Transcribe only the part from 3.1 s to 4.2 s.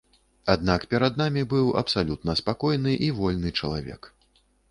вольны чалавек.